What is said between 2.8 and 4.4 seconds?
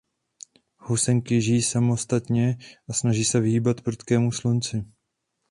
a snaží se vyhýbat prudkému